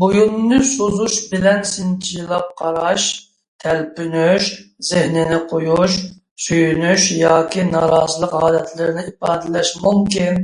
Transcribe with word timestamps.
بويۇننى 0.00 0.58
سوزۇش 0.72 1.16
بىلەن 1.32 1.64
سىنچىلاپ 1.70 2.52
قاراش، 2.60 3.06
تەلپۈنۈش، 3.66 4.52
زېھنىنى 4.90 5.40
قويۇش، 5.56 5.98
سۆيۈنۈش 6.46 7.08
ياكى 7.24 7.66
نارازىلىق 7.74 8.38
ھالەتلىرىنى 8.46 9.06
ئىپادىلەش 9.12 9.74
مۇمكىن. 9.88 10.40